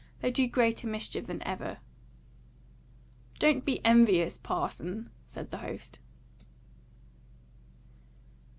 [0.21, 1.77] They do greater mischief than ever."
[3.37, 5.99] "Don't be envious, parson," said the host.